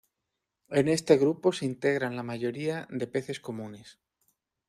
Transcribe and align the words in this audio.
En 0.69 0.87
este 0.87 1.15
grupo 1.19 1.51
se 1.53 1.67
integran 1.67 2.15
la 2.15 2.23
mayoría 2.23 2.87
de 2.89 3.05
peces 3.05 3.39
comunes. 3.39 3.99